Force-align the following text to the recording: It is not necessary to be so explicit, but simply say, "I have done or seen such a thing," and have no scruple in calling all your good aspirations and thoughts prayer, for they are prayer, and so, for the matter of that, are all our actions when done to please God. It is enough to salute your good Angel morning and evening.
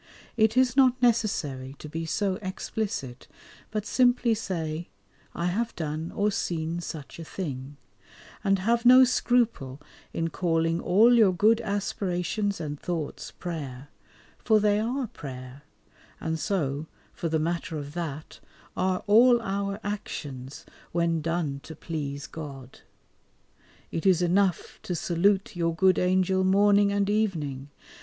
It 0.35 0.57
is 0.57 0.75
not 0.75 0.99
necessary 0.99 1.75
to 1.77 1.87
be 1.87 2.07
so 2.07 2.39
explicit, 2.41 3.27
but 3.69 3.85
simply 3.85 4.33
say, 4.33 4.89
"I 5.35 5.45
have 5.45 5.75
done 5.75 6.11
or 6.15 6.31
seen 6.31 6.79
such 6.81 7.19
a 7.19 7.23
thing," 7.23 7.77
and 8.43 8.57
have 8.57 8.83
no 8.83 9.03
scruple 9.03 9.79
in 10.11 10.31
calling 10.31 10.79
all 10.81 11.13
your 11.13 11.31
good 11.31 11.61
aspirations 11.61 12.59
and 12.59 12.79
thoughts 12.79 13.29
prayer, 13.29 13.89
for 14.39 14.59
they 14.59 14.79
are 14.79 15.05
prayer, 15.05 15.61
and 16.19 16.39
so, 16.39 16.87
for 17.13 17.29
the 17.29 17.37
matter 17.37 17.77
of 17.77 17.93
that, 17.93 18.39
are 18.75 19.03
all 19.05 19.39
our 19.43 19.79
actions 19.83 20.65
when 20.91 21.21
done 21.21 21.59
to 21.61 21.75
please 21.75 22.25
God. 22.25 22.79
It 23.91 24.07
is 24.07 24.23
enough 24.23 24.79
to 24.81 24.95
salute 24.95 25.55
your 25.55 25.75
good 25.75 25.99
Angel 25.99 26.43
morning 26.43 26.91
and 26.91 27.07
evening. 27.07 27.69